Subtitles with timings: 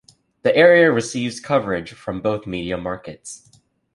[0.41, 3.51] The area receives coverage from both media markets.